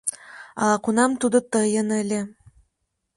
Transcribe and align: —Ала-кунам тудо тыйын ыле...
—Ала-кунам 0.61 1.11
тудо 1.21 1.37
тыйын 1.51 1.87
ыле... 2.01 2.19